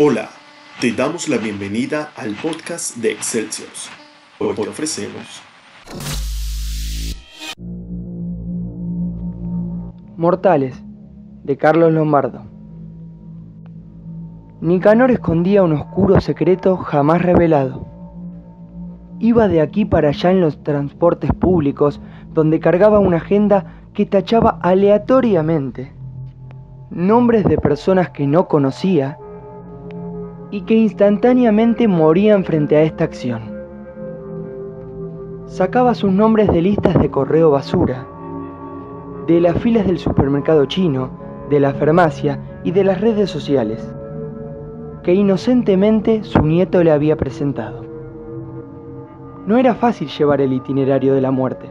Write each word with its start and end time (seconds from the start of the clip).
Hola, 0.00 0.28
te 0.80 0.92
damos 0.92 1.28
la 1.28 1.38
bienvenida 1.38 2.12
al 2.14 2.36
podcast 2.36 2.98
de 2.98 3.10
Excelsior. 3.10 3.68
Hoy 4.38 4.54
te 4.54 4.68
ofrecemos 4.68 5.42
Mortales, 10.16 10.80
de 11.42 11.56
Carlos 11.56 11.92
Lombardo. 11.92 12.44
Nicanor 14.60 15.10
escondía 15.10 15.64
un 15.64 15.72
oscuro 15.72 16.20
secreto 16.20 16.76
jamás 16.76 17.20
revelado. 17.22 17.84
Iba 19.18 19.48
de 19.48 19.60
aquí 19.60 19.84
para 19.84 20.10
allá 20.10 20.30
en 20.30 20.40
los 20.40 20.62
transportes 20.62 21.32
públicos, 21.32 22.00
donde 22.32 22.60
cargaba 22.60 23.00
una 23.00 23.16
agenda 23.16 23.82
que 23.94 24.06
tachaba 24.06 24.60
aleatoriamente 24.62 25.92
nombres 26.90 27.44
de 27.44 27.58
personas 27.58 28.10
que 28.10 28.26
no 28.26 28.48
conocía 28.48 29.18
y 30.50 30.62
que 30.62 30.74
instantáneamente 30.74 31.88
morían 31.88 32.44
frente 32.44 32.76
a 32.76 32.82
esta 32.82 33.04
acción. 33.04 33.58
Sacaba 35.46 35.94
sus 35.94 36.12
nombres 36.12 36.48
de 36.48 36.62
listas 36.62 36.98
de 37.00 37.10
correo 37.10 37.50
basura, 37.50 38.06
de 39.26 39.40
las 39.40 39.58
filas 39.58 39.86
del 39.86 39.98
supermercado 39.98 40.64
chino, 40.66 41.10
de 41.50 41.60
la 41.60 41.72
farmacia 41.74 42.38
y 42.64 42.72
de 42.72 42.84
las 42.84 43.00
redes 43.00 43.30
sociales, 43.30 43.94
que 45.02 45.14
inocentemente 45.14 46.24
su 46.24 46.42
nieto 46.42 46.82
le 46.82 46.90
había 46.90 47.16
presentado. 47.16 47.84
No 49.46 49.56
era 49.56 49.74
fácil 49.74 50.08
llevar 50.08 50.40
el 50.40 50.52
itinerario 50.52 51.14
de 51.14 51.20
la 51.20 51.30
muerte, 51.30 51.70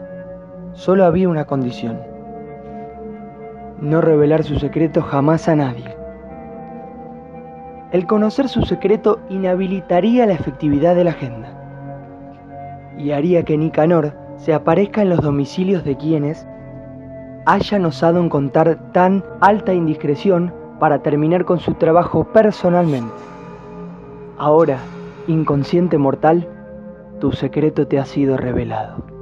solo 0.73 1.05
había 1.05 1.29
una 1.29 1.45
condición, 1.45 1.99
no 3.81 4.01
revelar 4.01 4.43
su 4.43 4.57
secreto 4.57 5.01
jamás 5.01 5.47
a 5.47 5.55
nadie. 5.55 5.96
El 7.91 8.05
conocer 8.05 8.49
su 8.49 8.63
secreto 8.63 9.19
inhabilitaría 9.29 10.25
la 10.25 10.33
efectividad 10.33 10.93
de 10.93 11.03
la 11.05 11.11
agenda 11.11 11.53
y 12.97 13.11
haría 13.11 13.43
que 13.43 13.57
Nicanor 13.57 14.13
se 14.35 14.53
aparezca 14.53 15.01
en 15.01 15.09
los 15.09 15.21
domicilios 15.21 15.85
de 15.85 15.95
quienes 15.95 16.45
hayan 17.45 17.85
osado 17.85 18.19
en 18.19 18.27
contar 18.27 18.91
tan 18.91 19.23
alta 19.39 19.73
indiscreción 19.73 20.53
para 20.79 21.01
terminar 21.01 21.45
con 21.45 21.59
su 21.59 21.75
trabajo 21.75 22.25
personalmente. 22.25 23.13
Ahora, 24.37 24.79
inconsciente 25.27 25.97
mortal, 25.97 26.47
tu 27.19 27.31
secreto 27.31 27.87
te 27.87 27.99
ha 27.99 28.05
sido 28.05 28.35
revelado. 28.35 29.16